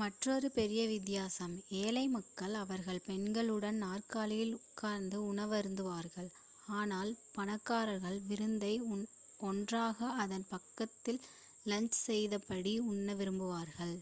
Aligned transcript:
மற்றொரு 0.00 0.48
பெரிய 0.50 0.82
வித்தியாசம் 0.86 1.54
ஏழை 1.78 2.04
மக்கள் 2.08 2.54
அவர்கள் 2.54 3.00
பெண்களுடன் 3.06 3.78
நாற்காலியில் 3.78 4.52
உட்கார்ந்து 4.58 5.18
உணவருந்துவார்கள் 5.24 6.28
ஆனால் 6.72 7.10
பணக்காரர்கள் 7.32 8.18
விருந்தை 8.26 8.72
ஒன்றாக 9.40 10.10
அதன் 10.18 10.46
பக்கத்தில் 10.48 11.20
லௌங்ஜ் 11.66 11.98
செய்தபடி 12.04 12.74
உண்ண 12.86 13.14
விரும்புவார்கள் 13.14 13.96